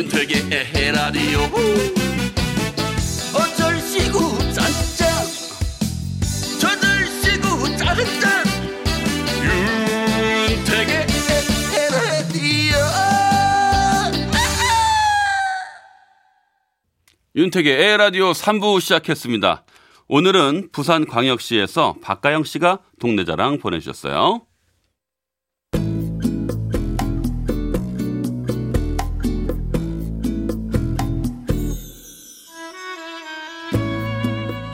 윤택의 0.00 0.48
에헤라디오. 0.50 1.40
어쩔시구 3.34 4.38
짠짠. 4.54 5.26
저들시구 6.58 7.76
짠짠. 7.76 8.46
윤택의 10.48 11.06
에헤라디오. 11.76 12.76
윤택의 17.36 17.82
에라디오 17.82 18.32
3부 18.32 18.80
시작했습니다. 18.80 19.64
오늘은 20.08 20.70
부산 20.72 21.04
광역시에서 21.04 21.96
박가영 22.02 22.44
씨가 22.44 22.78
동네 22.98 23.26
자랑 23.26 23.58
보내주셨어요. 23.58 24.46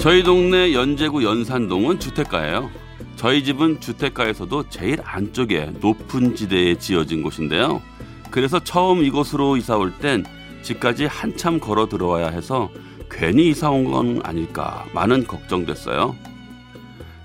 저희 0.06 0.23
동네 0.23 0.73
연제구 0.73 1.24
연산동은 1.24 1.98
주택가예요. 1.98 2.70
저희 3.16 3.42
집은 3.42 3.80
주택가에서도 3.80 4.69
제일 4.69 5.01
안쪽에 5.02 5.73
높은 5.80 6.37
지대에 6.37 6.78
지어진 6.78 7.24
곳인데요. 7.24 7.83
그래서 8.30 8.61
처음 8.62 9.03
이곳으로 9.03 9.56
이사 9.56 9.77
올 9.77 9.92
땐 9.98 10.25
집까지 10.62 11.06
한참 11.06 11.58
걸어 11.58 11.89
들어와야 11.89 12.28
해서 12.28 12.70
괜히 13.11 13.48
이사 13.48 13.69
온 13.70 13.91
건 13.91 14.20
아닐까 14.22 14.84
많은 14.94 15.27
걱정됐어요. 15.27 16.14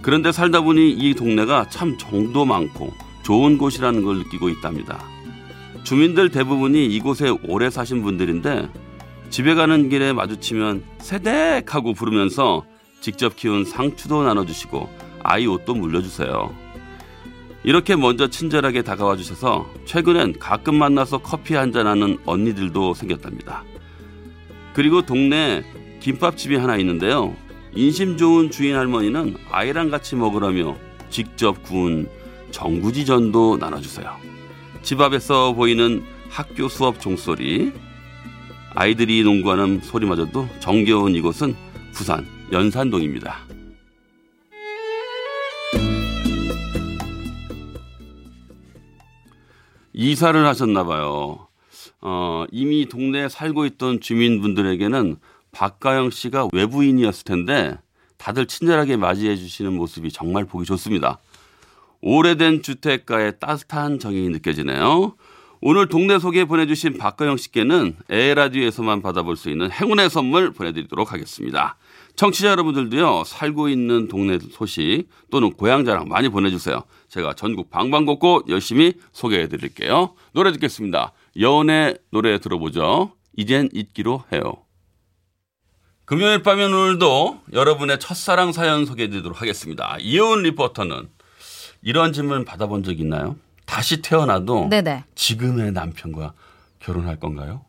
그런데 0.01 0.31
살다 0.31 0.61
보니 0.61 0.89
이 0.89 1.13
동네가 1.13 1.69
참 1.69 1.99
정도 1.99 2.45
많고 2.45 2.91
좋은 3.21 3.59
곳이라는 3.59 4.01
걸 4.01 4.17
느끼고 4.17 4.49
있답니다. 4.49 5.05
주민들 5.83 6.31
대부분이 6.31 6.87
이곳에 6.87 7.29
오래 7.47 7.69
사신 7.69 8.01
분들인데 8.01 8.71
집에 9.29 9.53
가는 9.53 9.87
길에 9.87 10.13
마주치면 10.13 10.83
세댁 10.97 11.75
하고 11.75 11.93
부르면서 11.93 12.65
직접 13.01 13.35
키운 13.35 13.65
상추도 13.65 14.23
나눠주시고 14.23 14.89
아이 15.23 15.47
옷도 15.47 15.73
물려주세요. 15.73 16.55
이렇게 17.63 17.95
먼저 17.95 18.27
친절하게 18.27 18.83
다가와 18.83 19.17
주셔서 19.17 19.69
최근엔 19.85 20.39
가끔 20.39 20.75
만나서 20.75 21.19
커피 21.19 21.55
한잔하는 21.55 22.17
언니들도 22.25 22.93
생겼답니다. 22.93 23.63
그리고 24.73 25.01
동네에 25.01 25.63
김밥집이 25.99 26.55
하나 26.55 26.77
있는데요. 26.77 27.35
인심 27.75 28.17
좋은 28.17 28.49
주인 28.49 28.75
할머니는 28.75 29.37
아이랑 29.51 29.89
같이 29.89 30.15
먹으라며 30.15 30.75
직접 31.09 31.61
구운 31.63 32.09
정구지전도 32.51 33.57
나눠주세요. 33.57 34.15
집 34.81 34.99
앞에서 34.99 35.53
보이는 35.53 36.03
학교 36.29 36.67
수업 36.67 36.99
종소리, 36.99 37.71
아이들이 38.73 39.23
농구하는 39.23 39.81
소리마저도 39.81 40.47
정겨운 40.59 41.15
이곳은 41.15 41.55
부산 41.93 42.25
연산동입니다. 42.51 43.37
이사를 49.93 50.45
하셨나 50.45 50.83
봐요. 50.83 51.47
어, 52.01 52.45
이미 52.51 52.87
동네에 52.87 53.29
살고 53.29 53.65
있던 53.65 53.99
주민분들에게는 53.99 55.17
박가영 55.51 56.09
씨가 56.09 56.47
외부인이었을 56.53 57.23
텐데 57.25 57.77
다들 58.17 58.45
친절하게 58.45 58.97
맞이해 58.97 59.35
주시는 59.35 59.73
모습이 59.73 60.11
정말 60.11 60.45
보기 60.45 60.65
좋습니다. 60.65 61.19
오래된 62.01 62.63
주택가의 62.63 63.39
따뜻한 63.39 63.99
정이 63.99 64.29
느껴지네요. 64.29 65.15
오늘 65.63 65.87
동네 65.87 66.17
소개 66.17 66.45
보내주신 66.45 66.97
박가영 66.97 67.37
씨께는 67.37 67.95
에라디오에서만 68.09 69.03
받아볼 69.03 69.37
수 69.37 69.51
있는 69.51 69.69
행운의 69.71 70.09
선물 70.09 70.51
보내드리도록 70.51 71.13
하겠습니다. 71.13 71.77
청취자 72.15 72.49
여러분들도요, 72.49 73.23
살고 73.25 73.69
있는 73.69 74.07
동네 74.07 74.37
소식 74.51 75.05
또는 75.31 75.51
고향 75.53 75.85
자랑 75.85 76.07
많이 76.07 76.29
보내주세요. 76.29 76.83
제가 77.09 77.33
전국 77.33 77.69
방방곡곡 77.69 78.49
열심히 78.49 78.93
소개해 79.11 79.47
드릴게요. 79.47 80.13
노래 80.33 80.51
듣겠습니다. 80.51 81.13
여운의 81.39 81.97
노래 82.11 82.39
들어보죠. 82.39 83.13
이젠 83.37 83.69
잊기로 83.73 84.23
해요. 84.33 84.41
금요일 86.05 86.43
밤엔 86.43 86.73
오늘도 86.73 87.39
여러분의 87.53 87.99
첫사랑 87.99 88.51
사연 88.51 88.85
소개해 88.85 89.09
드리도록 89.09 89.41
하겠습니다. 89.41 89.95
이혜원 89.99 90.43
리포터는 90.43 91.07
이런 91.83 92.13
질문 92.13 92.43
받아본 92.45 92.83
적 92.83 92.99
있나요? 92.99 93.37
다시 93.65 94.01
태어나도 94.01 94.67
네네. 94.69 95.05
지금의 95.15 95.71
남편과 95.71 96.33
결혼할 96.79 97.19
건가요? 97.19 97.63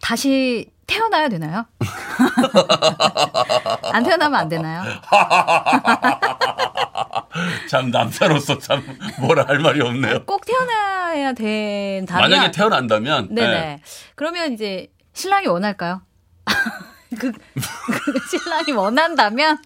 다시 0.00 0.70
태어나야 0.86 1.28
되나요? 1.28 1.66
안 3.92 4.04
태어나면 4.04 4.40
안 4.40 4.48
되나요? 4.48 4.82
참 7.68 7.90
남자로서 7.90 8.58
참 8.58 8.82
뭐라 9.20 9.46
할 9.46 9.58
말이 9.58 9.80
없네요. 9.80 10.24
꼭 10.24 10.44
태어나야 10.44 11.32
된다면 11.32 12.30
만약에 12.30 12.50
태어난다면 12.52 13.34
네네. 13.34 13.50
네. 13.50 13.82
그러면 14.14 14.52
이제 14.52 14.88
신랑이 15.12 15.46
원할까요? 15.46 16.02
그, 17.18 17.32
그 17.32 18.12
신랑이 18.30 18.72
원한다면 18.72 19.58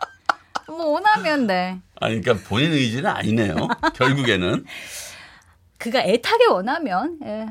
뭐 0.67 0.87
원하면 0.87 1.47
네. 1.47 1.79
아니 2.01 2.21
그러니까 2.21 2.49
본인 2.49 2.73
의지는 2.73 3.11
아니네요. 3.11 3.69
결국에는 3.95 4.65
그가 5.79 6.01
애타게 6.01 6.47
원하면 6.47 7.19
예. 7.25 7.47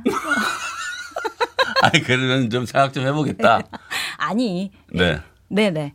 아니 1.82 2.02
그러면 2.04 2.50
좀 2.50 2.66
생각 2.66 2.94
좀 2.94 3.06
해보겠다. 3.06 3.62
아니 4.18 4.72
네. 4.92 5.20
네 5.50 5.70
네 5.72 5.94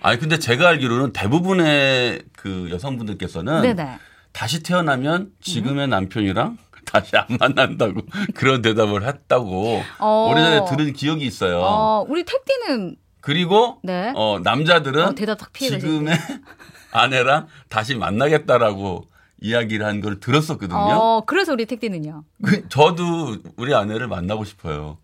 아니 0.00 0.18
근데 0.18 0.38
제가 0.38 0.68
알기로는 0.68 1.12
대부분의 1.12 2.22
그 2.36 2.68
여성분들께서는 2.70 3.62
네네 3.62 3.98
다시 4.32 4.62
태어나면 4.62 5.32
지금의 5.40 5.88
남편이랑 5.88 6.56
다시 6.86 7.16
안 7.16 7.26
만난다고 7.38 8.00
그런 8.34 8.62
대답을 8.62 9.06
했다고 9.06 9.82
어. 9.98 10.28
오래전에 10.30 10.64
들은 10.70 10.92
기억이 10.92 11.24
있어요. 11.26 11.60
어 11.60 12.04
우리 12.08 12.24
택디는 12.24 12.96
그리고 13.20 13.78
네. 13.82 14.12
어, 14.14 14.38
남자들은 14.42 15.04
어. 15.08 15.14
지금의 15.52 16.14
아내랑 16.92 17.46
다시 17.68 17.94
만나겠다라고 17.94 19.06
이야기를 19.40 19.84
한 19.86 20.00
걸 20.00 20.20
들었었거든요. 20.20 20.76
어 20.78 21.24
그래서 21.26 21.52
우리 21.52 21.66
택디는요. 21.66 22.24
그, 22.44 22.68
저도 22.68 23.36
우리 23.56 23.74
아내를 23.74 24.08
만나고 24.08 24.44
싶어요. 24.44 24.98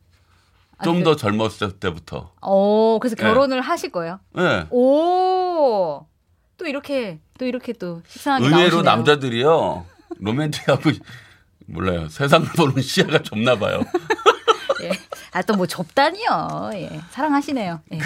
아, 0.80 0.84
좀 0.84 0.98
그- 0.98 1.04
더 1.04 1.16
젊었을 1.16 1.72
때부터. 1.78 2.32
어 2.40 2.98
그래서 3.00 3.16
네. 3.16 3.22
결혼을 3.22 3.60
하실 3.60 3.90
거예요. 3.92 4.18
네. 4.34 4.66
오. 4.70 6.06
또 6.56 6.66
이렇게 6.66 7.20
또 7.38 7.46
이렇게 7.46 7.72
또 7.72 8.02
식상하게 8.08 8.44
의외로 8.44 8.82
나오시네요. 8.82 8.82
남자들이요 8.82 9.86
로맨틱하고 10.18 10.90
몰라요 11.66 12.08
세상 12.08 12.44
보는 12.44 12.82
시야가 12.82 13.22
좁나 13.22 13.58
봐요. 13.58 13.80
예. 14.82 14.90
아또 15.32 15.54
뭐 15.54 15.66
좁다니요. 15.66 16.70
예. 16.74 17.00
사랑하시네요. 17.10 17.80
예. 17.92 17.98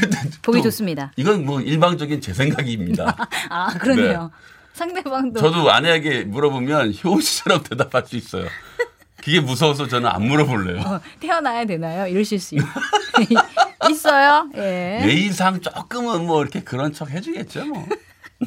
보기 0.42 0.58
또 0.58 0.62
좋습니다. 0.64 1.12
이건 1.16 1.44
뭐 1.46 1.60
일방적인 1.60 2.20
제 2.20 2.32
생각입니다. 2.34 3.16
아 3.48 3.68
그러네요. 3.78 4.30
상대방도 4.72 5.40
저도 5.40 5.70
아내에게 5.70 6.24
물어보면 6.24 6.94
효우 7.04 7.20
씨처럼 7.20 7.62
대답할 7.62 8.06
수 8.06 8.16
있어요. 8.16 8.46
그게 9.24 9.40
무서워서 9.40 9.88
저는 9.88 10.08
안 10.08 10.22
물어볼래요. 10.26 10.82
어, 10.82 11.00
태어나야 11.18 11.64
되나요? 11.64 12.06
이러실 12.06 12.38
수 12.38 12.56
있, 12.56 12.60
있어요. 13.90 14.50
예. 14.56 15.00
예의상 15.02 15.60
조금은 15.62 16.26
뭐 16.26 16.42
이렇게 16.42 16.62
그런 16.62 16.92
척 16.92 17.10
해주겠죠 17.10 17.64
뭐. 17.64 17.86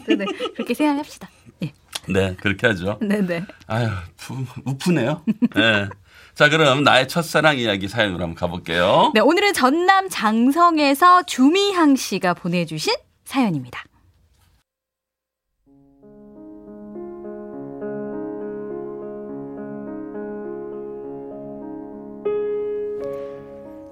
네네. 0.06 0.26
그렇게 0.56 0.76
생각합시다. 0.76 1.30
예. 1.64 1.74
네 2.08 2.36
그렇게 2.40 2.68
하죠. 2.68 3.00
네네. 3.02 3.46
아유 3.66 3.90
부, 4.18 4.46
우프네요. 4.66 5.24
네. 5.56 5.90
자 6.36 6.50
그럼 6.50 6.84
나의 6.84 7.08
첫사랑 7.08 7.58
이야기 7.58 7.88
사연으로 7.88 8.22
한번 8.22 8.36
가볼게요. 8.36 9.12
네, 9.16 9.20
오늘은 9.20 9.54
전남 9.54 10.08
장성에서 10.10 11.24
주미향 11.24 11.96
씨가 11.96 12.36
보내주신 12.36 12.94
사연입니다. 13.26 13.84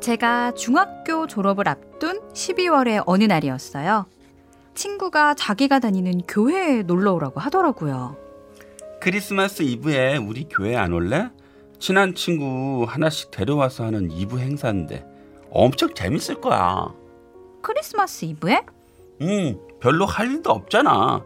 제가 0.06 0.52
중학교 0.52 1.26
졸업을 1.26 1.68
앞둔 1.68 2.22
12월의 2.30 3.02
어느 3.08 3.24
날이었어요. 3.24 4.06
친구가 4.76 5.34
자기가 5.34 5.80
다니는 5.80 6.22
교회에 6.28 6.84
놀러 6.84 7.14
오라고 7.14 7.40
하더라고요. 7.40 8.16
크리스마스 9.02 9.64
이브에 9.64 10.18
우리 10.18 10.48
교회 10.48 10.76
안 10.76 10.94
올래? 10.94 11.32
친한 11.80 12.14
친구 12.14 12.86
하나씩 12.88 13.32
데려와서 13.32 13.86
하는 13.86 14.12
이브 14.12 14.38
행사인데 14.38 15.04
엄청 15.50 15.92
재밌을 15.96 16.40
거야. 16.40 16.94
크리스마스 17.64 18.26
이브에? 18.26 18.62
응, 19.24 19.58
별로 19.80 20.06
할 20.06 20.30
일도 20.30 20.52
없잖아. 20.52 21.24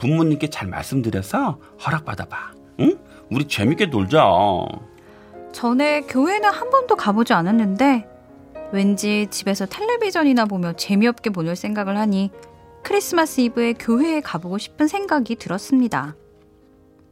부모님께 0.00 0.50
잘 0.50 0.66
말씀드려서 0.66 1.60
허락받아봐. 1.86 2.54
응? 2.80 2.98
우리 3.30 3.46
재밌게 3.46 3.86
놀자. 3.86 4.24
전에 5.52 6.02
교회는 6.02 6.48
한 6.48 6.70
번도 6.70 6.96
가보지 6.96 7.32
않았는데 7.32 8.06
왠지 8.72 9.26
집에서 9.30 9.66
텔레비전이나 9.66 10.46
보며 10.46 10.72
재미없게 10.74 11.30
보낼 11.30 11.56
생각을 11.56 11.96
하니 11.98 12.30
크리스마스 12.82 13.40
이브에 13.42 13.74
교회에 13.74 14.20
가보고 14.20 14.58
싶은 14.58 14.88
생각이 14.88 15.36
들었습니다. 15.36 16.16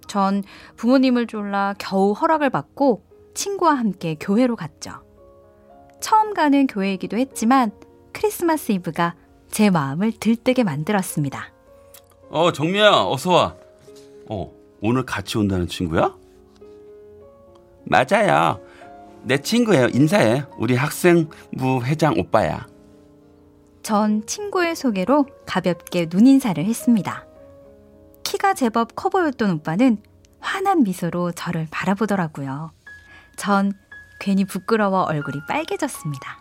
전 0.07 0.43
부모님을 0.77 1.27
졸라 1.27 1.75
겨우 1.79 2.13
허락을 2.13 2.51
받고 2.51 3.05
친구와 3.35 3.75
함께 3.75 4.17
교회로 4.19 4.57
갔죠. 4.57 4.93
처음 6.01 6.33
가는 6.33 6.67
교회이기도 6.67 7.19
했지만 7.19 7.73
크리스마스 8.13 8.73
이브가 8.73 9.15
제 9.51 9.71
마음을 9.71 10.13
들뜨게 10.13 10.63
만들었습니다. 10.63 11.53
어, 12.31 12.53
정미야, 12.53 12.91
어서 13.07 13.33
와. 13.33 13.57
어, 14.29 14.53
오늘 14.81 15.05
같이 15.05 15.39
온다는 15.39 15.67
친구야? 15.67 16.15
맞아요. 17.89 18.61
내 19.23 19.39
친구예요. 19.39 19.89
인사해. 19.89 20.45
우리 20.59 20.77
학생부 20.77 21.83
회장 21.85 22.15
오빠야. 22.19 22.67
전 23.83 24.27
친구의 24.27 24.77
소개로 24.77 25.27
가볍게 25.47 26.07
눈인사를 26.11 26.63
했습니다. 26.63 27.25
키가 28.25 28.55
제법 28.55 28.95
커 28.95 29.09
보였던 29.09 29.51
오빠는 29.51 29.99
환한 30.41 30.83
미소로 30.83 31.33
저를 31.33 31.67
바라보더라고요. 31.71 32.73
전 33.37 33.73
괜히 34.21 34.45
부끄러워 34.45 35.05
얼굴이 35.05 35.39
빨개졌습니다. 35.49 36.39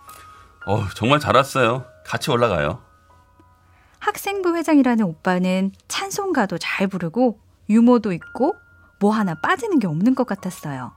어, 0.66 0.84
정말 0.96 1.20
잘 1.20 1.36
왔어요. 1.36 1.86
같이 2.06 2.30
올라가요. 2.30 2.82
학생부 4.00 4.56
회장이라는 4.56 5.06
오빠는 5.06 5.72
찬송가도 5.88 6.58
잘 6.58 6.88
부르고 6.88 7.40
유머도 7.70 8.12
있고 8.14 8.56
뭐 9.00 9.12
하나 9.12 9.36
빠지는 9.42 9.80
게 9.80 9.88
없는 9.88 10.16
것 10.16 10.28
같았어요. 10.28 10.92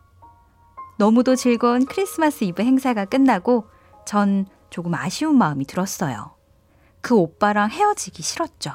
너무도 1.00 1.35
즐거운 1.35 1.87
크리스마스 1.87 2.44
이브 2.44 2.62
행사가 2.62 3.06
끝나고 3.06 3.64
전 4.05 4.44
조금 4.69 4.93
아쉬운 4.94 5.38
마음이 5.38 5.64
들었어요. 5.64 6.35
그 7.00 7.14
오빠랑 7.17 7.70
헤어지기 7.70 8.23
싫었죠. 8.23 8.73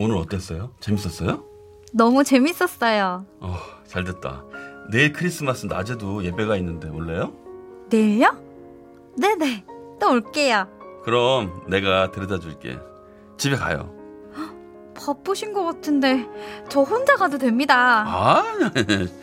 오늘 0.00 0.16
어땠어요? 0.16 0.72
재밌었어요? 0.80 1.44
너무 1.92 2.24
재밌었어요. 2.24 3.26
어, 3.38 3.56
잘 3.86 4.02
됐다. 4.02 4.42
내일 4.90 5.12
크리스마스 5.12 5.66
낮에도 5.66 6.24
예배가 6.24 6.56
있는데 6.56 6.88
올래요? 6.88 7.32
내일요? 7.90 8.36
네네. 9.16 9.64
또 10.00 10.10
올게요. 10.10 10.66
그럼 11.04 11.62
내가 11.68 12.10
데려다 12.10 12.40
줄게. 12.40 12.76
집에 13.36 13.54
가요. 13.54 13.94
바쁘신 14.96 15.52
것 15.52 15.64
같은데 15.64 16.26
저 16.68 16.82
혼자 16.82 17.14
가도 17.14 17.38
됩니다. 17.38 18.04
아, 18.04 18.42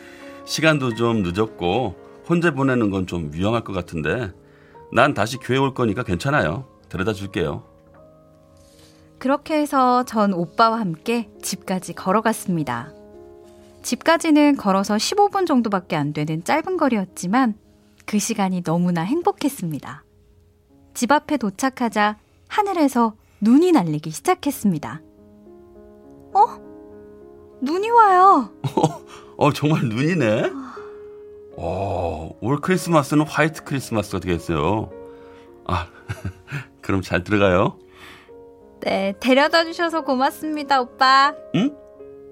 시간도 0.47 0.95
좀 0.95 1.23
늦었고 1.23 1.95
혼자 2.27 2.51
보내는 2.51 2.89
건 2.89 3.05
좀 3.05 3.29
위험할 3.33 3.63
것 3.63 3.73
같은데 3.73 4.31
난 4.91 5.13
다시 5.13 5.37
교회 5.37 5.57
올 5.57 5.73
거니까 5.73 6.03
괜찮아요. 6.03 6.65
데려다 6.89 7.13
줄게요. 7.13 7.63
그렇게 9.19 9.55
해서 9.59 10.03
전 10.03 10.33
오빠와 10.33 10.79
함께 10.79 11.29
집까지 11.41 11.93
걸어갔습니다. 11.93 12.91
집까지는 13.81 14.57
걸어서 14.57 14.95
15분 14.95 15.45
정도밖에 15.47 15.95
안 15.95 16.13
되는 16.13 16.43
짧은 16.43 16.77
거리였지만 16.77 17.55
그 18.05 18.19
시간이 18.19 18.63
너무나 18.63 19.01
행복했습니다. 19.01 20.03
집 20.93 21.11
앞에 21.11 21.37
도착하자 21.37 22.17
하늘에서 22.47 23.15
눈이 23.41 23.71
날리기 23.71 24.11
시작했습니다. 24.11 25.01
어? 26.33 26.45
눈이 27.61 27.89
와요. 27.89 28.51
어, 29.37 29.51
정말 29.53 29.83
눈이네? 29.85 30.51
어, 31.57 32.31
올 32.41 32.59
크리스마스는 32.59 33.25
화이트 33.25 33.63
크리스마스가 33.63 34.19
되겠어요. 34.19 34.89
아, 35.65 35.87
그럼 36.81 37.01
잘 37.01 37.23
들어가요. 37.23 37.77
네, 38.81 39.13
데려다 39.19 39.63
주셔서 39.65 40.01
고맙습니다, 40.01 40.81
오빠. 40.81 41.33
응? 41.55 41.75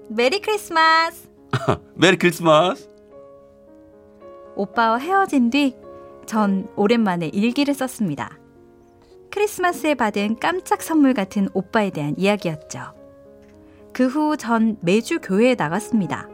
Merry 0.08 0.40
Christmas. 0.40 1.28
Merry 1.94 2.16
Christmas. 2.16 2.88
오빠와 4.56 4.98
헤어진 4.98 5.50
뒤 5.50 5.74
전 6.26 6.66
오랜만에 6.74 7.28
일기를 7.28 7.72
썼습니다. 7.74 8.36
크리스마스에 9.30 9.94
받은 9.94 10.40
깜짝 10.40 10.82
선물 10.82 11.14
같은 11.14 11.48
오빠에 11.54 11.90
대한 11.90 12.14
이야기였죠. 12.16 12.80
그 13.92 14.08
후 14.08 14.36
전 14.36 14.76
매주 14.80 15.20
교회에 15.20 15.54
나갔습니다. 15.54 16.28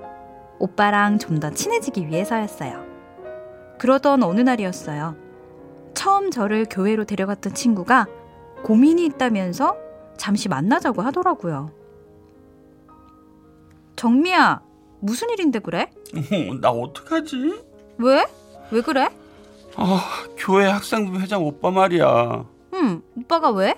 오빠랑 0.72 1.18
좀 1.18 1.40
더 1.40 1.50
친해지기 1.50 2.06
위해서였어요. 2.06 2.86
그러던 3.80 4.22
어느 4.22 4.40
날이었어요. 4.40 5.16
처음 5.92 6.30
저를 6.30 6.66
교회로 6.70 7.04
데려갔던 7.04 7.52
친구가 7.54 8.06
고민이 8.62 9.04
있다면서 9.06 9.76
잠시 10.16 10.48
만나자고 10.48 11.02
하더라고요. 11.02 11.72
정미야, 13.96 14.62
무슨 15.00 15.30
일인데 15.30 15.58
그래? 15.58 15.90
어, 16.14 16.54
나 16.60 16.70
어떡하지? 16.70 17.60
왜? 17.98 18.24
왜 18.70 18.80
그래? 18.82 19.08
아, 19.74 20.00
교회 20.36 20.66
학생부 20.66 21.18
회장 21.18 21.44
오빠 21.44 21.72
말이야. 21.72 22.44
응, 22.74 23.02
오빠가 23.16 23.50
왜? 23.50 23.74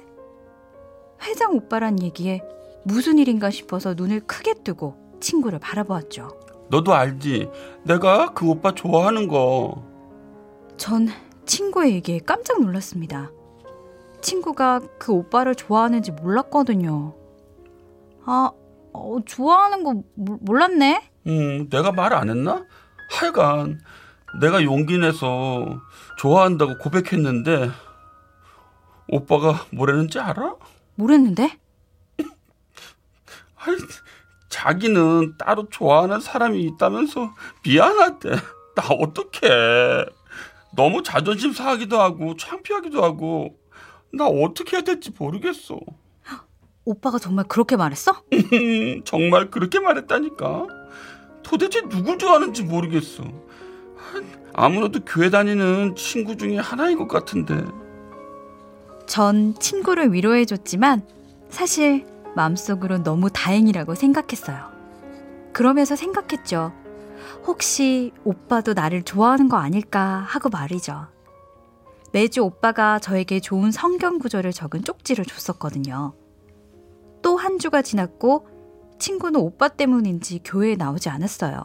회장 1.22 1.54
오빠란 1.54 2.02
얘기에 2.02 2.42
무슨 2.84 3.18
일인가 3.18 3.48
싶어서 3.50 3.94
눈을 3.94 4.20
크게 4.26 4.52
뜨고 4.62 4.96
친구를 5.20 5.58
바라보았죠. 5.60 6.43
너도 6.74 6.92
알지? 6.92 7.48
내가 7.84 8.32
그 8.32 8.48
오빠 8.48 8.72
좋아하는 8.74 9.28
거. 9.28 9.84
전 10.76 11.06
친구의 11.46 11.92
얘기에 11.94 12.18
깜짝 12.26 12.60
놀랐습니다. 12.60 13.30
친구가 14.20 14.80
그 14.98 15.12
오빠를 15.12 15.54
좋아하는지 15.54 16.10
몰랐거든요. 16.10 17.14
아, 18.24 18.50
어, 18.92 19.16
좋아하는 19.24 19.84
거 19.84 20.02
모- 20.16 20.38
몰랐네? 20.40 21.10
음, 21.28 21.68
내가 21.68 21.92
말 21.92 22.12
안 22.12 22.28
했나? 22.28 22.64
하여간 23.12 23.80
내가 24.40 24.64
용기 24.64 24.98
내서 24.98 25.80
좋아한다고 26.18 26.78
고백했는데 26.78 27.70
오빠가 29.08 29.64
뭐라는지 29.72 30.18
알아? 30.18 30.56
뭐랬는데? 30.96 31.56
아이, 33.58 33.76
자기는 34.54 35.36
따로 35.36 35.68
좋아하는 35.68 36.20
사람이 36.20 36.62
있다면서 36.62 37.34
미안하대. 37.64 38.30
나 38.30 38.86
어떡해. 38.88 40.04
너무 40.76 41.02
자존심 41.02 41.52
상하기도 41.52 42.00
하고 42.00 42.36
창피하기도 42.36 43.02
하고 43.02 43.56
나 44.12 44.26
어떻게 44.26 44.76
해야 44.76 44.84
될지 44.84 45.10
모르겠어. 45.18 45.80
오빠가 46.84 47.18
정말 47.18 47.46
그렇게 47.48 47.74
말했어? 47.76 48.22
정말 49.04 49.50
그렇게 49.50 49.80
말했다니까. 49.80 50.66
도대체 51.42 51.88
누굴 51.88 52.18
좋아하는지 52.18 52.62
모르겠어. 52.62 53.24
아무래도 54.52 55.00
교회 55.04 55.30
다니는 55.30 55.96
친구 55.96 56.36
중에 56.36 56.58
하나인 56.58 56.96
것 56.96 57.08
같은데. 57.08 57.64
전 59.06 59.58
친구를 59.58 60.12
위로해줬지만 60.12 61.02
사실 61.48 62.13
마음속으로 62.34 63.02
너무 63.02 63.30
다행이라고 63.30 63.94
생각했어요. 63.94 64.72
그러면서 65.52 65.96
생각했죠. 65.96 66.72
혹시 67.46 68.12
오빠도 68.24 68.74
나를 68.74 69.02
좋아하는 69.02 69.48
거 69.48 69.56
아닐까 69.56 70.24
하고 70.26 70.48
말이죠. 70.48 71.06
매주 72.12 72.42
오빠가 72.42 72.98
저에게 72.98 73.40
좋은 73.40 73.70
성경 73.72 74.18
구절을 74.18 74.52
적은 74.52 74.84
쪽지를 74.84 75.24
줬었거든요. 75.24 76.14
또 77.22 77.36
한 77.36 77.58
주가 77.58 77.82
지났고 77.82 78.46
친구는 78.98 79.40
오빠 79.40 79.68
때문인지 79.68 80.40
교회에 80.44 80.76
나오지 80.76 81.08
않았어요. 81.08 81.62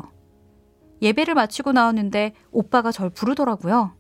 예배를 1.02 1.34
마치고 1.36 1.72
나왔는데 1.72 2.34
오빠가 2.52 2.92
절 2.92 3.10
부르더라고요. 3.10 3.94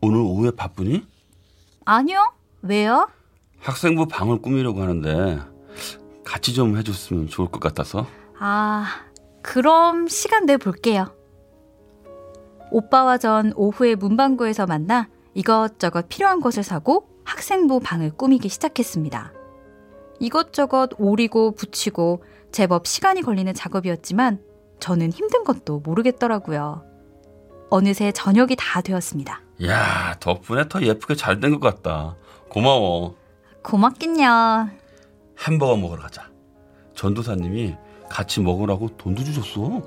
오늘 0.00 0.20
오후에 0.20 0.50
바쁘니? 0.52 1.06
아니요. 1.84 2.32
왜요? 2.62 3.08
학생부 3.60 4.06
방을 4.06 4.40
꾸미려고 4.40 4.80
하는데 4.82 5.40
같이 6.24 6.54
좀 6.54 6.76
해줬으면 6.76 7.28
좋을 7.28 7.48
것 7.48 7.60
같아서. 7.60 8.06
아, 8.38 8.86
그럼 9.42 10.08
시간 10.08 10.46
내 10.46 10.56
볼게요. 10.56 11.14
오빠와 12.70 13.18
전 13.18 13.52
오후에 13.56 13.94
문방구에서 13.96 14.66
만나 14.66 15.08
이것저것 15.34 16.08
필요한 16.08 16.40
것을 16.40 16.62
사고 16.62 17.08
학생부 17.24 17.80
방을 17.80 18.10
꾸미기 18.16 18.48
시작했습니다. 18.48 19.32
이것저것 20.20 20.90
오리고 20.98 21.52
붙이고 21.54 22.22
제법 22.50 22.86
시간이 22.86 23.22
걸리는 23.22 23.52
작업이었지만 23.54 24.40
저는 24.80 25.10
힘든 25.12 25.44
것도 25.44 25.80
모르겠더라고요. 25.80 26.84
어느새 27.70 28.12
저녁이 28.12 28.56
다 28.58 28.80
되었습니다. 28.80 29.40
야 29.66 30.16
덕분에 30.20 30.68
더 30.68 30.82
예쁘게 30.82 31.14
잘 31.14 31.40
된 31.40 31.58
것 31.58 31.60
같다. 31.82 32.16
고마워. 32.48 33.16
고맙긴요. 33.62 34.81
햄버거 35.46 35.76
먹으러 35.76 36.02
가자. 36.02 36.30
전도사님이 36.94 37.76
같이 38.08 38.40
먹으라고 38.40 38.96
돈도 38.96 39.24
주셨어. 39.24 39.82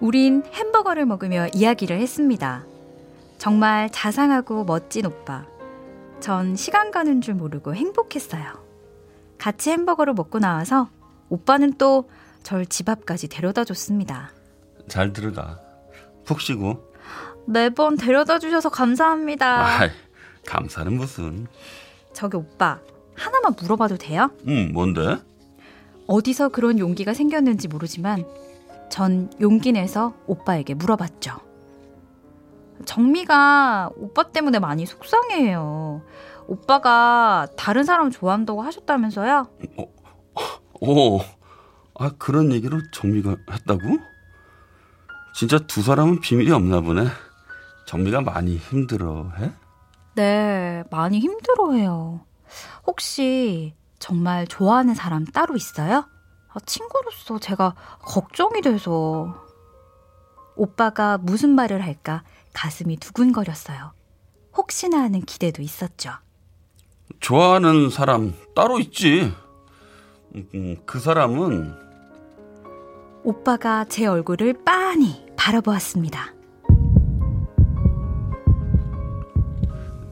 우린 0.00 0.42
햄버거를 0.52 1.06
먹으며 1.06 1.46
이야기를 1.54 1.98
했습니다. 2.00 2.64
정말 3.38 3.90
자상하고 3.90 4.64
멋진 4.64 5.06
오빠. 5.06 5.46
전 6.20 6.56
시간 6.56 6.90
가는 6.90 7.20
줄 7.20 7.34
모르고 7.34 7.74
행복했어요. 7.74 8.44
같이 9.38 9.70
햄버거를 9.70 10.14
먹고 10.14 10.38
나와서 10.38 10.88
오빠는 11.28 11.74
또 11.74 12.04
절 12.42 12.66
집 12.66 12.90
앞까지 12.90 13.28
데려다 13.28 13.64
줬습니다. 13.64 14.30
잘 14.86 15.14
들어가. 15.14 15.58
푹 16.26 16.42
쉬고. 16.42 16.92
매번 17.46 17.96
데려다 17.96 18.38
주셔서 18.38 18.68
감사합니다. 18.68 19.64
아이, 19.80 19.90
감사는 20.46 20.92
무슨. 20.92 21.46
저기 22.12 22.36
오빠, 22.36 22.80
하나만 23.16 23.54
물어봐도 23.60 23.96
돼요? 23.96 24.30
응, 24.48 24.70
뭔데? 24.72 25.18
어디서 26.06 26.50
그런 26.50 26.78
용기가 26.78 27.14
생겼는지 27.14 27.68
모르지만 27.68 28.24
전 28.90 29.30
용기 29.40 29.72
내서 29.72 30.14
오빠에게 30.26 30.74
물어봤죠. 30.74 31.38
정미가 32.84 33.90
오빠 33.96 34.24
때문에 34.30 34.58
많이 34.58 34.84
속상해해요. 34.84 36.02
오빠가 36.46 37.46
다른 37.56 37.84
사람 37.84 38.10
좋아한다고 38.10 38.62
하셨다면서요? 38.62 39.48
오, 40.80 41.20
아, 41.98 42.10
그런 42.18 42.52
얘기를 42.52 42.82
정미가 42.92 43.36
했다고? 43.50 43.80
진짜 45.34 45.58
두 45.66 45.82
사람은 45.82 46.20
비밀이 46.20 46.50
없나 46.52 46.80
보네. 46.80 47.06
정미가 47.86 48.20
많이 48.20 48.56
힘들어 48.56 49.30
해? 49.38 49.52
네, 50.14 50.84
많이 50.90 51.18
힘들어해요. 51.18 52.20
혹시 52.86 53.74
정말 53.98 54.46
좋아하는 54.46 54.94
사람 54.94 55.24
따로 55.24 55.56
있어요? 55.56 56.08
아, 56.48 56.60
친구로서 56.66 57.38
제가 57.38 57.74
걱정이 58.00 58.60
돼서. 58.60 59.42
오빠가 60.56 61.18
무슨 61.18 61.50
말을 61.50 61.82
할까 61.82 62.22
가슴이 62.52 62.96
두근거렸어요. 62.98 63.92
혹시나 64.56 65.00
하는 65.02 65.20
기대도 65.20 65.62
있었죠. 65.62 66.12
좋아하는 67.20 67.90
사람 67.90 68.34
따로 68.54 68.78
있지. 68.78 69.34
음, 70.34 70.76
그 70.86 71.00
사람은 71.00 71.74
오빠가 73.24 73.84
제 73.86 74.06
얼굴을 74.06 74.64
빤히 74.64 75.24
바라보았습니다. 75.36 76.34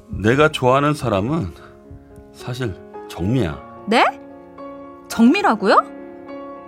내가 0.08 0.50
좋아하는 0.50 0.94
사람은 0.94 1.52
사실 2.42 2.74
정미야. 3.08 3.84
네? 3.86 4.04
정미라고요? 5.08 5.76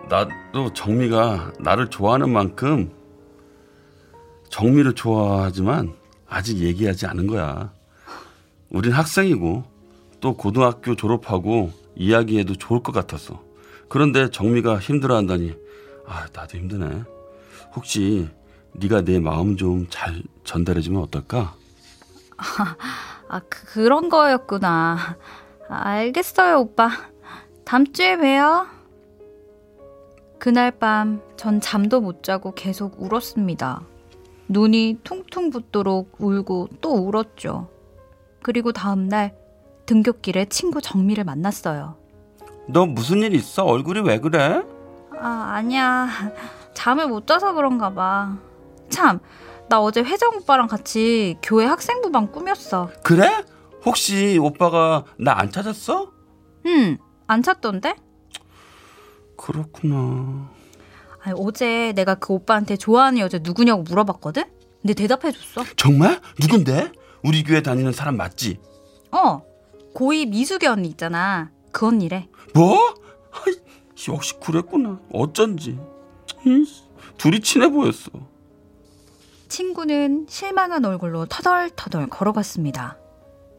나도 0.09 0.73
정미가 0.73 1.55
나를 1.59 1.91
좋아하는 1.91 2.31
만큼 2.31 2.93
정미를 4.51 4.95
좋아하지만 4.95 5.95
아직 6.29 6.59
얘기하지 6.59 7.07
않은 7.07 7.27
거야. 7.27 7.73
우린 8.71 8.93
학생이고 8.93 9.65
또 10.21 10.37
고등학교 10.37 10.95
졸업하고 10.95 11.73
이야기해도 11.97 12.55
좋을 12.55 12.81
것 12.83 12.93
같았어. 12.93 13.43
그런데 13.89 14.31
정미가 14.31 14.79
힘들어한다니 14.79 15.57
아 16.07 16.27
나도 16.33 16.57
힘드네. 16.59 17.03
혹시 17.75 18.29
네가 18.75 19.03
내 19.03 19.19
마음 19.19 19.57
좀 19.57 19.87
잘 19.91 20.23
전달해주면 20.45 21.03
어떨까? 21.03 21.57
아, 23.29 23.41
그- 23.49 23.67
그런 23.73 24.09
거였구나. 24.09 25.17
아, 25.69 25.81
알겠어요, 25.89 26.59
오빠. 26.61 26.91
다음 27.65 27.91
주에 27.93 28.17
봬요. 28.17 28.67
그날 30.39 30.71
밤 30.73 31.23
전 31.37 31.61
잠도 31.61 32.01
못 32.01 32.23
자고 32.23 32.53
계속 32.53 33.01
울었습니다. 33.01 33.83
눈이 34.49 34.99
퉁퉁 35.05 35.51
붓도록 35.51 36.17
울고 36.19 36.69
또 36.81 36.93
울었죠. 36.95 37.69
그리고 38.43 38.73
다음 38.73 39.09
날 39.09 39.35
등굣길에 39.87 40.47
친구 40.47 40.81
정미를 40.83 41.25
만났어요. 41.25 41.97
너 42.69 42.87
무슨 42.87 43.23
일 43.23 43.35
있어? 43.35 43.65
얼굴이 43.65 44.01
왜 44.01 44.19
그래? 44.19 44.63
아, 45.19 45.53
아니야. 45.55 46.09
잠을 46.75 47.09
못 47.09 47.27
자서 47.27 47.53
그런가 47.55 47.93
봐. 47.93 48.37
참, 48.91 49.19
나 49.69 49.81
어제 49.81 50.03
회장 50.03 50.35
오빠랑 50.37 50.67
같이 50.69 51.37
교회 51.43 51.65
학생부방 51.67 52.33
꾸몄어. 52.33 52.91
그래? 53.03 53.45
혹시 53.85 54.39
오빠가 54.41 55.05
나 55.19 55.33
안 55.39 55.51
찾았어? 55.51 56.13
응, 56.67 56.99
안 57.27 57.43
찾던데? 57.43 57.97
그렇구나. 59.37 60.51
아니, 61.23 61.35
어제 61.39 61.93
내가 61.95 62.15
그 62.15 62.33
오빠한테 62.33 62.77
좋아하는 62.77 63.19
여자 63.19 63.39
누구냐고 63.43 63.83
물어봤거든? 63.83 64.45
근데 64.83 64.95
대답해줬어. 64.95 65.65
정말? 65.77 66.21
누군데? 66.41 66.93
우리 67.23 67.43
교회 67.43 67.63
다니는 67.63 67.93
사람 67.93 68.17
맞지? 68.17 68.59
어, 69.13 69.43
고이 69.95 70.27
미숙이 70.27 70.67
언니 70.67 70.89
있잖아. 70.89 71.51
그 71.73 71.87
언니래. 71.87 72.29
뭐? 72.55 72.79
아이, 73.33 73.55
역시 74.13 74.35
그랬구나. 74.41 75.01
어쩐지. 75.13 75.79
이, 76.47 76.67
둘이 77.17 77.41
친해 77.41 77.69
보였어. 77.71 78.11
친구는 79.49 80.27
실망한 80.29 80.85
얼굴로 80.85 81.27
터덜터덜 81.27 82.09
걸어갔습니다. 82.09 82.99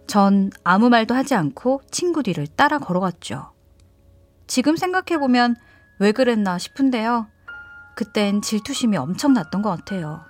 전 0.07 0.49
아무 0.63 0.89
말도 0.89 1.13
하지 1.15 1.35
않고 1.35 1.81
친구 1.91 2.23
뒤를 2.23 2.47
따라 2.47 2.79
걸어갔죠. 2.79 3.51
지금 4.47 4.75
생각해보면 4.75 5.55
왜 5.99 6.11
그랬나 6.11 6.57
싶은데요. 6.57 7.27
그땐 7.95 8.41
질투심이 8.41 8.97
엄청 8.97 9.33
났던 9.33 9.61
것 9.61 9.69
같아요. 9.69 10.21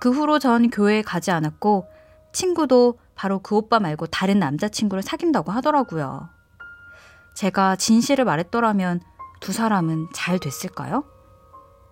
그 0.00 0.10
후로 0.10 0.38
전 0.38 0.70
교회에 0.70 1.02
가지 1.02 1.30
않았고 1.30 1.86
친구도 2.32 2.98
바로 3.14 3.38
그 3.38 3.54
오빠 3.54 3.78
말고 3.78 4.06
다른 4.06 4.38
남자친구를 4.38 5.02
사귄다고 5.02 5.52
하더라고요. 5.52 6.28
제가 7.34 7.76
진실을 7.76 8.24
말했더라면 8.24 9.00
두 9.40 9.52
사람은 9.52 10.08
잘 10.14 10.38
됐을까요? 10.38 11.04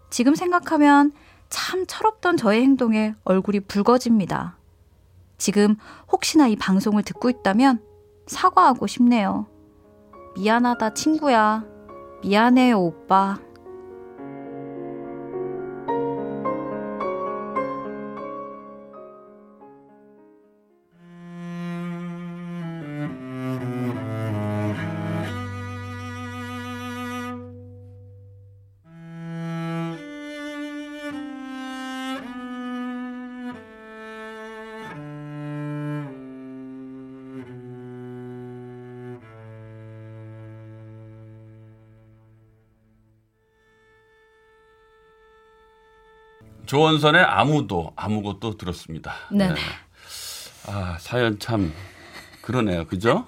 지금 0.09 0.35
생각하면 0.35 1.13
참 1.51 1.85
철없던 1.87 2.37
저의 2.37 2.63
행동에 2.63 3.15
얼굴이 3.25 3.61
붉어집니다. 3.61 4.57
지금 5.41 5.75
혹시나 6.13 6.47
이 6.47 6.55
방송을 6.55 7.03
듣고 7.03 7.31
있다면 7.31 7.83
사과하고 8.27 8.87
싶네요. 8.87 9.47
미안하다, 10.37 10.95
친구야. 10.95 11.65
미안해요, 12.23 12.79
오빠. 12.79 13.41
조원선의 46.71 47.21
아무도 47.25 47.93
아무것도 47.97 48.57
들었습니다. 48.57 49.13
네. 49.33 49.53
아 50.69 50.97
사연 51.01 51.37
참 51.41 51.73
그러네요, 52.43 52.87
그죠? 52.87 53.25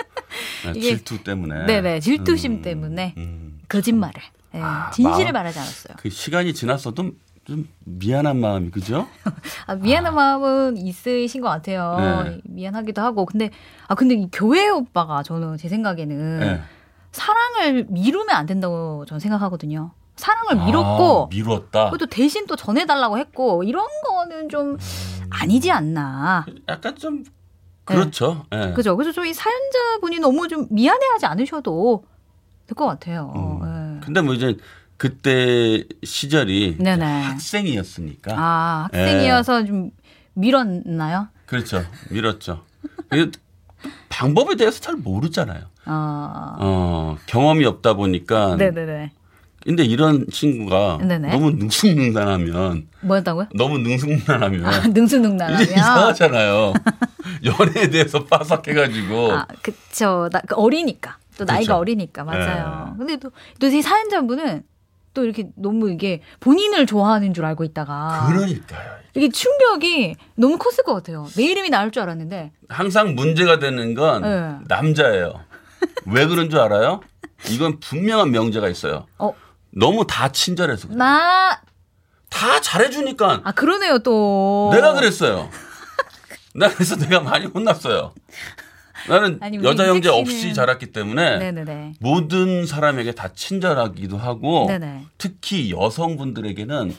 네, 0.64 0.78
질투 0.78 1.24
때문에. 1.24 1.66
네네, 1.66 1.98
질투심 1.98 2.52
음, 2.52 2.62
때문에 2.62 3.14
음. 3.16 3.60
거짓말을. 3.68 4.22
예, 4.54 4.60
아, 4.62 4.90
진실을 4.92 5.32
마음- 5.32 5.42
말하지 5.42 5.58
않았어요. 5.58 5.96
그 5.98 6.08
시간이 6.08 6.54
지났어도 6.54 7.10
좀 7.44 7.68
미안한 7.84 8.38
마음이 8.38 8.70
그죠? 8.70 9.08
아, 9.66 9.74
미안한 9.74 10.14
마음은 10.14 10.76
있으신 10.76 11.40
것 11.40 11.48
같아요. 11.48 12.22
네. 12.24 12.40
미안하기도 12.44 13.02
하고. 13.02 13.26
근데, 13.26 13.50
아, 13.88 13.96
근데 13.96 14.14
이 14.14 14.28
교회 14.32 14.68
오빠가 14.68 15.24
저는 15.24 15.56
제 15.56 15.68
생각에는 15.68 16.38
네. 16.38 16.62
사랑을 17.10 17.86
미루면 17.88 18.36
안 18.36 18.46
된다고 18.46 19.04
저는 19.06 19.18
생각하거든요. 19.18 19.90
사랑을 20.16 20.64
미뤘고, 20.66 21.24
아, 21.24 21.28
미뤘다. 21.30 21.84
그것도 21.90 22.06
대신 22.06 22.46
또 22.46 22.56
전해달라고 22.56 23.18
했고, 23.18 23.62
이런 23.64 23.86
거는 24.06 24.48
좀 24.48 24.76
아니지 25.30 25.70
않나. 25.70 26.46
약간 26.68 26.94
좀 26.96 27.24
그렇죠. 27.84 28.44
예. 28.52 28.72
그죠? 28.74 28.96
그래서 28.96 29.12
좀 29.12 29.26
이 29.26 29.32
사연자분이 29.34 30.18
너무 30.20 30.46
좀 30.48 30.66
미안해하지 30.70 31.26
않으셔도 31.26 32.04
될 32.66 32.74
것 32.76 32.86
같아요. 32.86 33.32
음. 33.36 33.96
예. 33.98 34.04
근데 34.04 34.20
뭐 34.20 34.34
이제 34.34 34.56
그때 34.96 35.82
시절이 36.04 36.76
네네. 36.78 37.22
학생이었으니까 37.22 38.34
아, 38.38 38.88
학생이어서 38.92 39.64
좀 39.64 39.90
밀었나요? 40.34 41.28
그렇죠. 41.46 41.82
밀었죠. 42.10 42.62
방법에 44.08 44.54
대해서 44.56 44.80
잘 44.80 44.94
모르잖아요. 44.96 45.62
어, 45.86 46.56
어, 46.60 47.16
경험이 47.26 47.64
없다 47.64 47.94
보니까 47.94 48.54
네네네. 48.56 49.12
근데 49.64 49.84
이런 49.84 50.26
친구가 50.30 50.98
네네. 51.02 51.28
너무 51.32 51.50
능숙능란하면 51.52 52.88
뭐였다고요? 53.00 53.48
너무 53.54 53.78
능숙능란하면 53.78 54.64
아, 54.66 54.78
이제 54.78 54.88
능수능란하면. 54.88 55.62
이상하잖아요. 55.62 56.72
연애에 57.44 57.88
대해서 57.90 58.24
빠삭해가지고 58.24 59.32
아, 59.32 59.46
그쵸. 59.62 60.28
나, 60.32 60.40
그 60.46 60.54
어리니까. 60.56 61.18
또 61.38 61.44
나이가 61.44 61.74
그쵸. 61.74 61.76
어리니까. 61.78 62.24
맞아요. 62.24 62.86
네. 62.90 62.98
근데 62.98 63.16
또, 63.16 63.30
또이 63.58 63.82
사연자분은 63.82 64.62
또 65.14 65.24
이렇게 65.24 65.50
너무 65.56 65.90
이게 65.90 66.20
본인을 66.40 66.86
좋아하는 66.86 67.34
줄 67.34 67.44
알고 67.44 67.64
있다가. 67.64 68.28
그러니까요. 68.28 68.92
이게 69.14 69.28
충격이 69.28 70.14
너무 70.36 70.58
컸을 70.58 70.84
것 70.84 70.94
같아요. 70.94 71.26
내 71.36 71.44
이름이 71.44 71.70
나올 71.70 71.90
줄 71.90 72.02
알았는데. 72.02 72.52
항상 72.68 73.14
문제가 73.14 73.58
되는 73.58 73.94
건 73.94 74.22
네. 74.22 74.54
남자예요. 74.68 75.34
왜 76.06 76.26
그런 76.26 76.48
줄 76.48 76.60
알아요? 76.60 77.00
이건 77.50 77.80
분명한 77.80 78.30
명제가 78.30 78.68
있어요. 78.68 79.06
어, 79.18 79.34
너무 79.74 80.06
다 80.06 80.30
친절해서 80.30 80.88
그래. 80.88 80.96
나, 80.98 81.60
다 82.28 82.60
잘해주니까 82.60 83.40
아, 83.44 83.52
그러네요, 83.52 83.98
또. 84.00 84.70
내가 84.72 84.92
그랬어요. 84.94 85.48
나 86.54 86.68
그래서 86.68 86.96
내가 86.96 87.20
많이 87.20 87.46
혼났어요. 87.46 88.12
나는 89.08 89.38
아니, 89.40 89.56
여자 89.64 89.86
형제 89.88 90.08
씨는- 90.10 90.20
없이 90.20 90.54
자랐기 90.54 90.92
때문에 90.92 91.38
네네네. 91.38 91.94
모든 92.00 92.66
사람에게 92.66 93.12
다 93.12 93.28
친절하기도 93.34 94.16
하고 94.16 94.66
네네. 94.68 95.06
특히 95.18 95.72
여성분들에게는 95.72 96.94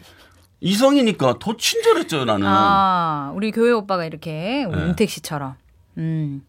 이성이니까 0.59 1.35
더 1.39 1.55
친절했죠 1.55 2.25
나는. 2.25 2.45
아, 2.47 3.31
우리 3.35 3.51
교회 3.51 3.71
오빠가 3.71 4.05
이렇게 4.05 4.65
네. 4.69 4.81
윤택 4.81 5.09
씨처럼. 5.09 5.55
음. 5.97 6.41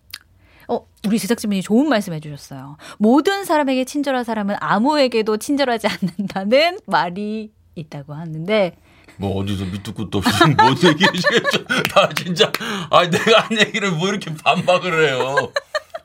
어, 0.68 0.86
우리 1.06 1.18
제작진분이 1.18 1.62
좋은 1.62 1.88
말씀 1.88 2.12
해주셨어요. 2.12 2.76
모든 2.98 3.44
사람에게 3.44 3.84
친절한 3.84 4.24
사람은 4.24 4.56
아무에게도 4.60 5.36
친절하지 5.36 5.86
않는다는 5.88 6.78
말이 6.86 7.50
있다고 7.74 8.14
하는데, 8.14 8.76
뭐 9.16 9.36
어디서 9.40 9.64
밑도 9.66 9.92
끝도 9.94 10.18
없이 10.18 10.30
뭔 10.56 10.70
얘기시겠죠? 10.82 11.64
나 11.94 12.08
진짜 12.14 12.50
아 12.90 13.08
내가 13.08 13.40
한 13.42 13.58
얘기를 13.58 13.92
뭐 13.92 14.08
이렇게 14.08 14.34
반박을 14.34 15.08
해요. 15.08 15.52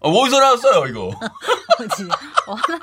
아, 0.01 0.07
어디서 0.07 0.39
나왔어요 0.39 0.85
이거? 0.87 1.07
어, 1.09 1.87
진짜. 1.95 2.13
어, 2.47 2.53
하나, 2.53 2.79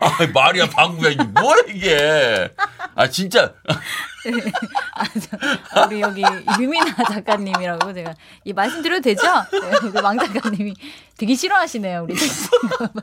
아 0.00 0.26
말이야 0.32 0.68
방구야 0.70 1.10
이게 1.10 1.22
뭐야 1.24 1.56
이게? 1.68 2.50
아 2.94 3.08
진짜 3.08 3.54
우리 5.86 6.00
여기 6.00 6.22
류미나 6.58 6.94
작가님이라고 7.12 7.92
제가 7.94 8.14
이 8.44 8.52
말씀드려도 8.52 9.02
되죠? 9.02 9.22
네, 9.52 9.88
우리 9.88 10.00
왕 10.00 10.18
작가님이 10.18 10.74
되게 11.16 11.34
싫어하시네요, 11.34 12.04
우리 12.04 12.14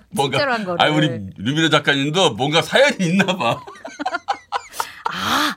뭔가 0.09 0.37
거를. 0.65 0.81
아 0.81 0.89
우리 0.89 1.07
류미래 1.37 1.69
작가님도 1.69 2.33
뭔가 2.33 2.61
사연이 2.61 2.97
있나 2.99 3.25
봐. 3.37 3.61
아, 5.11 5.55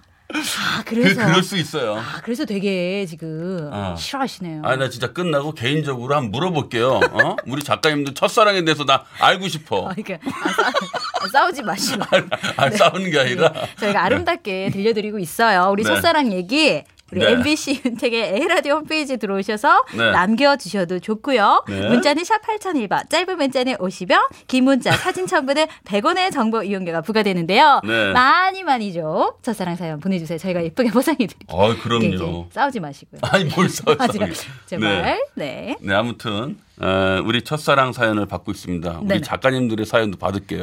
그 0.85 0.95
그래서. 0.95 1.25
그 1.25 1.31
럴 1.31 1.43
수 1.43 1.57
있어요. 1.57 1.97
아, 1.97 2.21
그래서 2.23 2.45
되게 2.45 3.05
지금 3.07 3.71
아. 3.73 3.95
싫어하시네요. 3.97 4.63
아 4.65 4.77
나 4.77 4.89
진짜 4.89 5.13
끝나고 5.13 5.53
개인적으로 5.53 6.15
한번 6.15 6.31
물어볼게요. 6.31 7.01
어? 7.13 7.37
우리 7.47 7.63
작가님도 7.63 8.15
첫사랑에 8.15 8.65
대해서 8.65 8.85
나 8.85 9.05
알고 9.21 9.49
싶어. 9.49 9.89
아, 9.91 9.95
그러니까 9.95 10.19
아, 10.29 10.49
싸, 10.53 10.67
아, 10.69 11.29
싸우 11.33 11.53
지 11.53 11.63
마시고. 11.63 12.05
아 12.57 12.71
싸우는 12.71 13.11
게 13.11 13.19
아니라 13.21 13.53
저희가 13.81 14.05
아름답게 14.05 14.71
들려드리고 14.73 15.19
있어요. 15.19 15.69
우리 15.73 15.83
네. 15.85 15.89
첫사랑 15.91 16.33
얘기. 16.33 16.83
우리 17.13 17.21
네. 17.21 17.33
MBC 17.33 17.83
윤택의 17.87 18.35
A라디오 18.35 18.75
홈페이지 18.75 19.17
들어오셔서 19.17 19.85
네. 19.97 20.11
남겨주셔도 20.11 20.99
좋고요. 20.99 21.65
네. 21.69 21.89
문자는 21.89 22.25
샵 22.25 22.43
8001번, 22.43 23.09
짧은 23.09 23.37
문자는 23.37 23.77
50원, 23.77 24.29
긴 24.47 24.65
문자, 24.65 24.93
사진 24.93 25.27
첨부는 25.27 25.67
100원의 25.85 26.33
정보 26.33 26.63
이용료가 26.63 27.01
부과되는데요. 27.03 27.81
네. 27.85 28.13
많이 28.13 28.63
많이 28.63 28.93
좀 28.93 29.31
첫사랑 29.43 29.77
사연 29.77 30.01
보내주세요. 30.01 30.39
저희가 30.39 30.63
예쁘게 30.65 30.91
포장해드릴게요. 30.91 31.59
아 31.61 31.75
그럼요. 31.83 32.49
싸우지 32.51 32.81
마시고요. 32.81 33.21
아니 33.23 33.45
뭘 33.45 33.69
싸워 33.69 33.97
아, 33.99 34.07
싸워. 34.07 34.13
제가 34.13 34.27
제발. 34.67 35.19
네. 35.35 35.77
네 35.81 35.95
아무튼 35.95 36.59
어, 36.81 37.21
우리 37.25 37.43
첫사랑 37.43 37.93
사연을 37.93 38.27
받고 38.27 38.53
있습니다. 38.53 38.99
우리 39.01 39.09
네네. 39.09 39.21
작가님들의 39.23 39.85
사연도 39.87 40.19
받을게요. 40.19 40.63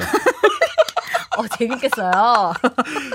어, 1.38 1.48
재밌겠어요. 1.58 2.12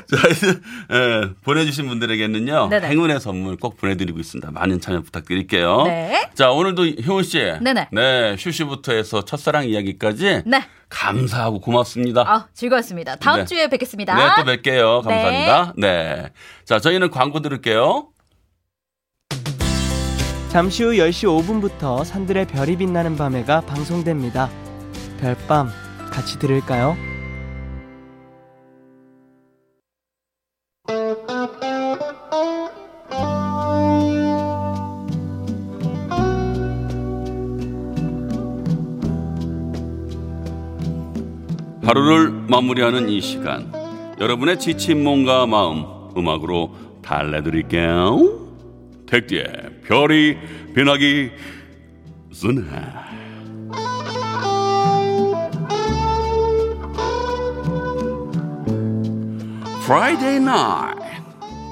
자, 0.07 0.17
하여튼, 0.17 0.63
예, 0.93 1.31
보내주신 1.43 1.89
분들에게는요 1.89 2.69
네네. 2.69 2.89
행운의 2.89 3.21
선물 3.21 3.57
꼭 3.57 3.77
보내드리고 3.77 4.19
있습니다. 4.19 4.51
많은 4.51 4.81
참여 4.81 5.03
부탁드릴게요. 5.03 5.83
네. 5.85 6.31
자 6.35 6.51
오늘도 6.51 6.87
효은 7.07 7.23
씨, 7.23 7.39
네네. 7.61 7.89
네 7.93 8.37
슈슈부터 8.39 8.93
해서 8.93 9.25
첫사랑 9.25 9.69
이야기까지 9.69 10.43
네. 10.47 10.65
감사하고 10.89 11.61
고맙습니다. 11.61 12.23
아, 12.27 12.49
즐거웠습니다. 12.53 13.17
다음 13.17 13.41
네. 13.41 13.45
주에 13.45 13.69
뵙겠습니다. 13.69 14.15
네, 14.15 14.23
또 14.37 14.51
뵐게요. 14.51 15.03
감사합니다. 15.03 15.75
네. 15.77 16.31
자, 16.65 16.81
저희는 16.81 17.11
광고 17.11 17.41
들을게요. 17.41 18.09
잠시 20.51 20.83
후 20.83 20.91
10시 20.91 21.29
5분부터 21.29 22.05
산들의 22.05 22.49
별이 22.49 22.77
빛나는 22.77 23.17
밤에가 23.17 23.61
방송됩니다. 23.61 24.51
별밤 25.21 25.71
같이 26.11 26.41
들을까요? 26.41 26.97
하루를 41.83 42.31
마무리하는 42.49 43.09
이 43.09 43.21
시간. 43.21 43.73
여러분의 44.21 44.59
지친 44.59 45.03
몸과 45.03 45.47
마음 45.47 45.85
음악으로 46.17 46.75
달래드릴게요. 47.03 48.49
택디의 49.07 49.45
별이 49.87 50.37
빛나기 50.75 51.31
전에. 52.33 52.63
Friday 59.83 60.37
night. 60.37 61.01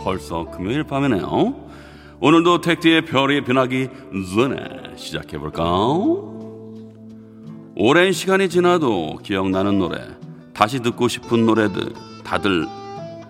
벌써 0.03 0.45
금요일 0.51 0.85
밤이네요. 0.85 1.55
오늘도 2.21 2.63
택디의 2.63 3.05
별이 3.05 3.45
빛나기 3.45 3.89
전에 4.35 4.97
시작해볼까? 4.97 6.38
오랜 7.81 8.13
시간이 8.13 8.49
지나도 8.49 9.21
기억나는 9.23 9.79
노래, 9.79 10.01
다시 10.53 10.81
듣고 10.81 11.07
싶은 11.07 11.47
노래들 11.47 11.93
다들 12.25 12.67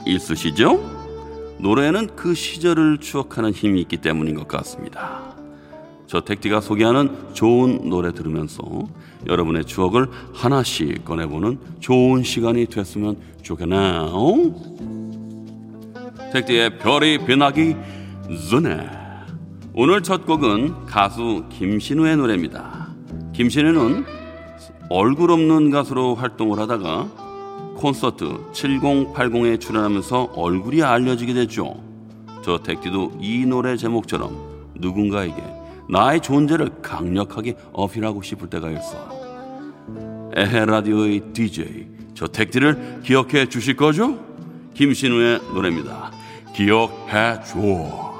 있으시죠? 0.07 0.81
노래는 1.59 2.17
그 2.17 2.35
시절을 2.35 2.97
추억하는 2.97 3.53
힘이 3.53 3.83
있기 3.83 3.99
때문인 3.99 4.35
것 4.35 4.49
같습니다. 4.49 5.37
저 6.07 6.23
택디가 6.23 6.63
소개하는 6.63 7.35
좋은 7.35 7.91
노래 7.91 8.11
들으면서 8.13 8.63
여러분의 9.27 9.67
추억을 9.67 10.07
하나씩 10.33 11.05
꺼내보는 11.05 11.59
좋은 11.81 12.23
시간이 12.23 12.65
됐으면 12.69 13.19
좋겠네요. 13.43 14.55
택디의 16.33 16.79
별이 16.79 17.19
빛나기 17.27 17.77
전에 18.49 18.89
오늘 19.75 20.03
첫 20.03 20.25
곡은 20.25 20.87
가수 20.87 21.45
김신우의 21.51 22.17
노래입니다. 22.17 22.89
김신우는 23.35 24.18
얼굴 24.91 25.31
없는 25.31 25.71
가수로 25.71 26.15
활동을 26.15 26.59
하다가 26.61 27.09
콘서트 27.77 28.25
7080에 28.53 29.61
출연하면서 29.61 30.31
얼굴이 30.35 30.83
알려지게 30.83 31.35
됐죠. 31.35 31.77
저 32.43 32.59
택디도 32.59 33.19
이 33.21 33.45
노래 33.45 33.77
제목처럼 33.77 34.73
누군가에게 34.75 35.43
나의 35.91 36.21
존재를 36.21 36.71
강력하게 36.83 37.57
어필하고 37.73 38.23
싶을 38.23 38.49
때가 38.49 38.71
있어. 38.71 39.09
에헤 40.35 40.67
라디오의 40.67 41.33
DJ 41.33 41.87
저 42.15 42.27
택디를 42.27 43.01
기억해 43.05 43.47
주실 43.47 43.77
거죠? 43.77 44.19
김신우의 44.75 45.41
노래입니다. 45.55 46.11
기억해 46.55 47.41
줘. 47.45 48.18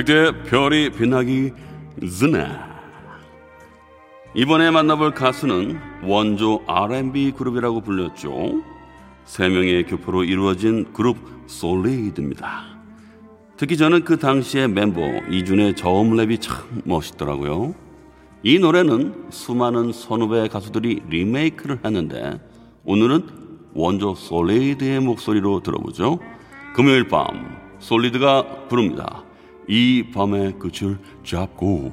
택디의 0.00 0.44
별이 0.44 0.90
빛나기 0.90 1.52
전에 2.18 2.46
이번에 4.34 4.70
만나볼 4.70 5.12
가수는 5.12 5.78
원조 6.04 6.62
R&B 6.66 7.32
그룹이라고 7.32 7.80
불렸죠. 7.80 8.62
세 9.24 9.48
명의 9.48 9.84
교포로 9.84 10.24
이루어진 10.24 10.92
그룹 10.92 11.16
솔리드입니다. 11.46 12.64
특히 13.56 13.76
저는 13.76 14.04
그 14.04 14.18
당시의 14.18 14.68
멤버 14.68 15.02
이준의 15.28 15.76
저음 15.76 16.12
랩이 16.12 16.40
참 16.40 16.82
멋있더라고요. 16.84 17.74
이 18.42 18.58
노래는 18.58 19.26
수많은 19.30 19.92
선후배 19.92 20.48
가수들이 20.48 21.02
리메이크를 21.10 21.80
했는데 21.84 22.40
오늘은 22.84 23.26
원조 23.74 24.14
솔리드의 24.14 25.00
목소리로 25.00 25.60
들어보죠. 25.60 26.20
금요일 26.74 27.08
밤 27.08 27.58
솔리드가 27.80 28.68
부릅니다. 28.68 29.24
이 29.72 30.02
밤의 30.12 30.58
끝을 30.58 30.98
잡고. 31.22 31.92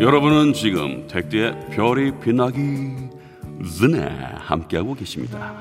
여러분은 0.00 0.54
지금 0.54 1.06
택디의 1.06 1.68
별이 1.72 2.12
빛나기 2.18 3.10
전에 3.78 4.00
함께하고 4.36 4.94
계십니다. 4.94 5.54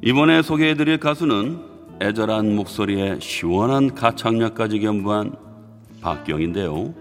이번에 0.00 0.40
소개해드릴 0.40 0.96
가수는 1.00 1.58
애절한 2.00 2.56
목소리에 2.56 3.18
시원한 3.20 3.94
가창력까지 3.94 4.80
겸비한 4.80 5.47
박기영인데요. 6.00 6.94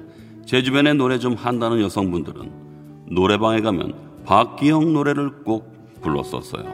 제 0.46 0.64
주변에 0.64 0.94
노래 0.94 1.20
좀 1.20 1.34
한다는 1.34 1.82
여성분들은 1.82 2.52
노래방에 3.10 3.62
가면 3.62 3.94
박기영 4.26 4.94
노래를 4.94 5.44
꼭 5.44 5.72
불렀었어요. 6.02 6.74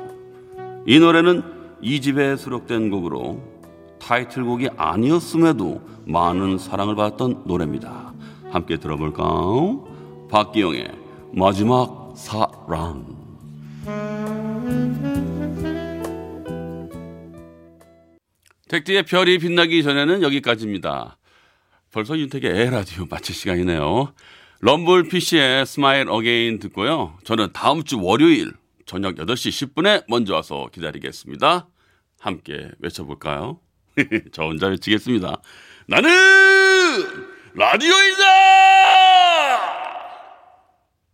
이 0.86 1.00
노래는 1.00 1.44
이 1.82 2.02
집에 2.02 2.36
수록된 2.36 2.90
곡으로 2.90 3.42
타이틀곡이 4.00 4.70
아니었음에도 4.76 5.82
많은 6.06 6.58
사랑을 6.58 6.96
받았던 6.96 7.44
노래입니다. 7.46 8.14
함께 8.52 8.78
들어볼까요? 8.78 9.88
박기영의 10.30 10.92
마지막 11.34 12.14
사랑. 12.16 13.06
택디의 18.68 19.04
별이 19.04 19.38
빛나기 19.38 19.84
전에는 19.84 20.24
여기까지입니다. 20.24 21.18
벌써 21.94 22.18
윤택의 22.18 22.52
에헤라디오 22.52 23.06
마칠 23.10 23.34
시간이네요. 23.34 24.14
럼블피쉬의 24.62 25.66
Smile 25.66 26.10
Again 26.10 26.60
듣고요. 26.60 27.18
저는 27.24 27.54
다음 27.54 27.84
주 27.84 28.02
월요일 28.02 28.52
저녁 28.86 29.16
8시 29.16 29.74
10분에 29.74 30.04
먼저 30.10 30.34
와서 30.34 30.68
기다리겠습니다. 30.74 31.68
함께 32.20 32.70
외쳐볼까요? 32.80 33.60
저 34.32 34.44
혼자 34.44 34.68
외치겠습니다. 34.68 35.42
나는 35.88 36.10
라디오이다! 37.54 39.13